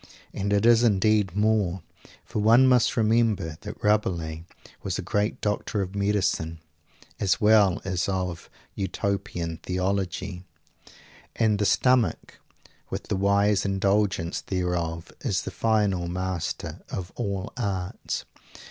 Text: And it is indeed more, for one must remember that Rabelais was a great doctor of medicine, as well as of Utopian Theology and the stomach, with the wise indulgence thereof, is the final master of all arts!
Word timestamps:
And 0.33 0.51
it 0.51 0.65
is 0.65 0.81
indeed 0.81 1.35
more, 1.35 1.83
for 2.25 2.39
one 2.39 2.65
must 2.65 2.97
remember 2.97 3.59
that 3.61 3.83
Rabelais 3.83 4.45
was 4.81 4.97
a 4.97 5.03
great 5.03 5.39
doctor 5.41 5.83
of 5.83 5.93
medicine, 5.93 6.57
as 7.19 7.39
well 7.39 7.79
as 7.85 8.09
of 8.09 8.49
Utopian 8.73 9.57
Theology 9.57 10.43
and 11.35 11.59
the 11.59 11.65
stomach, 11.65 12.39
with 12.89 13.09
the 13.09 13.15
wise 13.15 13.63
indulgence 13.63 14.41
thereof, 14.41 15.11
is 15.21 15.43
the 15.43 15.51
final 15.51 16.07
master 16.07 16.81
of 16.89 17.11
all 17.13 17.53
arts! 17.55 18.25